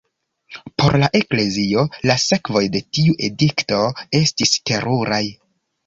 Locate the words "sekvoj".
2.25-2.65